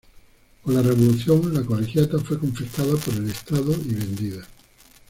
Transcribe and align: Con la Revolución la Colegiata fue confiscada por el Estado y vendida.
Con 0.63 0.73
la 0.73 0.81
Revolución 0.81 1.53
la 1.53 1.61
Colegiata 1.61 2.17
fue 2.17 2.39
confiscada 2.39 2.95
por 2.97 3.13
el 3.13 3.29
Estado 3.29 3.71
y 3.73 3.93
vendida. 3.93 4.43